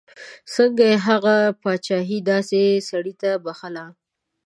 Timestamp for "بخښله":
3.43-3.85